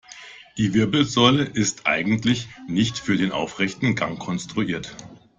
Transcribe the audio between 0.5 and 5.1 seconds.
Die Wirbelsäule ist eigentlich nicht für den aufrechten Gang konstruiert.